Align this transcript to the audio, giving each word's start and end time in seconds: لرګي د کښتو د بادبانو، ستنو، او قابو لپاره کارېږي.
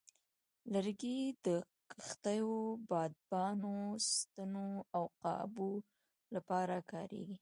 لرګي 0.73 1.19
د 1.45 1.47
کښتو 1.91 2.57
د 2.75 2.79
بادبانو، 2.89 3.75
ستنو، 4.11 4.67
او 4.95 5.03
قابو 5.23 5.71
لپاره 6.35 6.75
کارېږي. 6.91 7.29